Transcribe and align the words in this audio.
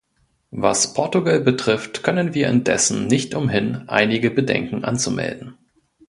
Was 0.55 0.95
Portugal 0.95 1.41
betrifft, 1.41 2.01
können 2.01 2.33
wir 2.33 2.47
indessen 2.49 3.05
nicht 3.05 3.35
umhin, 3.35 3.83
einige 3.87 4.31
Bedenken 4.31 4.83
anzumelden. 4.83 5.59